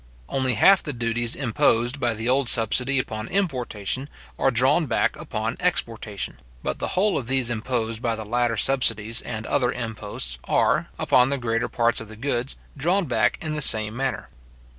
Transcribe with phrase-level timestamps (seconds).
[0.29, 5.57] Only half the duties imposed by the old subsidy upon importation, are drawn back upon
[5.59, 10.89] exportation; but the whole of those imposed by the latter subsidies and other imposts are,
[10.97, 14.29] upon the greater parts of the goods, drawn back in the same manner.